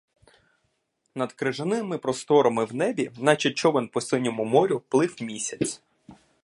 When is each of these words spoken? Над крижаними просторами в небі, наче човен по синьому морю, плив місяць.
Над 1.15 1.33
крижаними 1.33 1.97
просторами 1.97 2.65
в 2.65 2.75
небі, 2.75 3.11
наче 3.19 3.51
човен 3.51 3.87
по 3.87 4.01
синьому 4.01 4.45
морю, 4.45 4.81
плив 4.89 5.15
місяць. 5.21 5.81